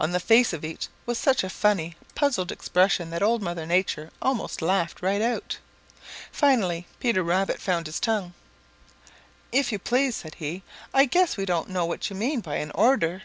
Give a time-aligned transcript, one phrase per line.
[0.00, 4.10] On the face of each was such a funny, puzzled expression that Old Mother Nature
[4.20, 5.58] almost laughed right out.
[6.32, 8.34] Finally Peter Rabbit found his tongue.
[9.52, 12.72] "If you please," said he, "I guess we don't know what you mean by an
[12.72, 13.22] order."